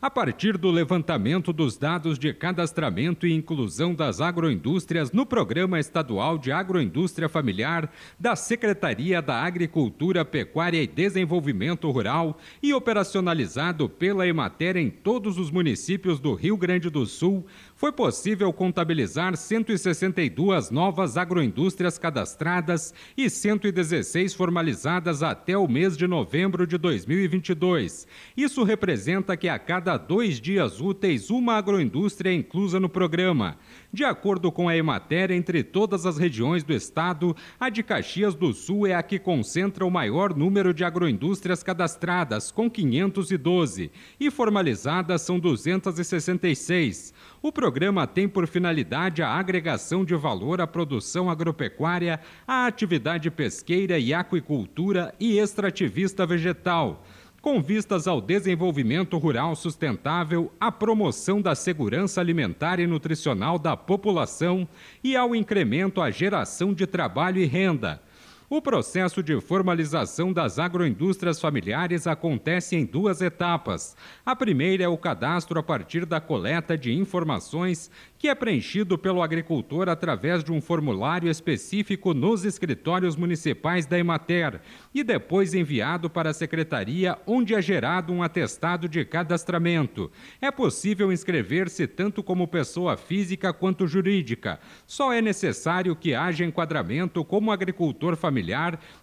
[0.00, 6.36] a partir do levantamento dos dados de cadastramento e inclusão das agroindústrias no Programa Estadual
[6.36, 7.90] de Agroindústria Familiar
[8.20, 15.50] da Secretaria da Agricultura, Pecuária e Desenvolvimento Rural e operacionalizado pela Emater em todos os
[15.50, 24.34] municípios do Rio Grande do Sul, foi possível contabilizar 162 novas agroindústrias cadastradas e 116
[24.34, 28.06] formalizadas até o mês de novembro de 2022.
[28.36, 33.56] Isso representa que a cada dois dias úteis uma agroindústria inclusa no programa.
[33.92, 38.52] De acordo com a Emater, entre todas as regiões do estado, a de Caxias do
[38.52, 43.90] Sul é a que concentra o maior número de agroindústrias cadastradas, com 512,
[44.20, 47.14] e formalizadas são 266.
[47.40, 53.98] O programa tem por finalidade a agregação de valor à produção agropecuária, à atividade pesqueira
[53.98, 57.04] e aquicultura e extrativista vegetal
[57.46, 64.66] com vistas ao desenvolvimento rural sustentável, à promoção da segurança alimentar e nutricional da população
[65.04, 68.02] e ao incremento à geração de trabalho e renda.
[68.48, 73.96] O processo de formalização das agroindústrias familiares acontece em duas etapas.
[74.24, 79.20] A primeira é o cadastro a partir da coleta de informações que é preenchido pelo
[79.20, 84.60] agricultor através de um formulário específico nos escritórios municipais da Emater
[84.94, 90.10] e depois enviado para a secretaria, onde é gerado um atestado de cadastramento.
[90.40, 94.60] É possível inscrever-se tanto como pessoa física quanto jurídica.
[94.86, 98.35] Só é necessário que haja enquadramento como agricultor familiar,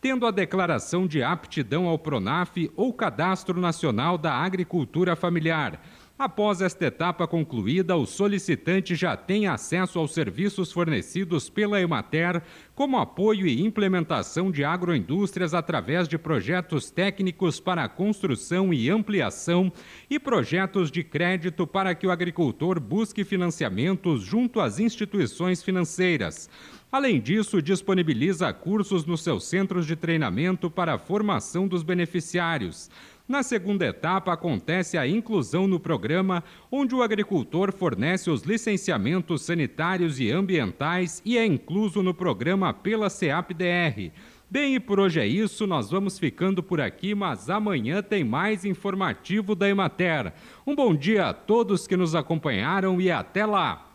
[0.00, 5.80] tendo a declaração de aptidão ao PRONAF ou Cadastro Nacional da Agricultura Familiar.
[6.18, 12.42] Após esta etapa concluída, o solicitante já tem acesso aos serviços fornecidos pela Emater,
[12.74, 19.70] como apoio e implementação de agroindústrias através de projetos técnicos para construção e ampliação
[20.08, 26.48] e projetos de crédito para que o agricultor busque financiamentos junto às instituições financeiras.
[26.90, 32.88] Além disso, disponibiliza cursos nos seus centros de treinamento para a formação dos beneficiários.
[33.28, 40.20] Na segunda etapa, acontece a inclusão no programa, onde o agricultor fornece os licenciamentos sanitários
[40.20, 44.12] e ambientais e é incluso no programa pela CEAP-DR.
[44.48, 48.64] Bem, e por hoje é isso, nós vamos ficando por aqui, mas amanhã tem mais
[48.64, 50.32] informativo da Emater.
[50.64, 53.85] Um bom dia a todos que nos acompanharam e até lá!